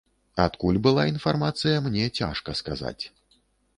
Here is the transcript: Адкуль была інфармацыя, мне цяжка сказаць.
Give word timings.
Адкуль 0.45 0.79
была 0.87 1.03
інфармацыя, 1.11 1.75
мне 1.89 2.05
цяжка 2.19 2.59
сказаць. 2.63 2.99